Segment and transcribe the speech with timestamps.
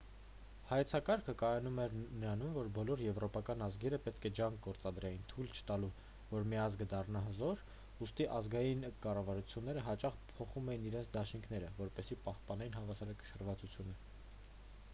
[0.67, 1.91] հայեցակարգը կայանում էր
[2.21, 5.89] նրանում որ բոլոր եվրոպական ազգերը պետք է ջանք գործադրեին թույլ չտալու
[6.31, 7.61] որ մի ազգը դառնա հզոր
[8.07, 13.95] ուստի ազգային կառավարությունները հաճախ փոխում էին իրենց դաշինքները որպեսզի պահպանեն հավասարակշռվածությունը